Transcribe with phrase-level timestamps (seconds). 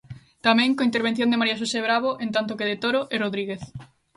[0.45, 3.63] Tamén, coa intervención de María Xosé Bravo, en tanto que De Toro e Rodríguez.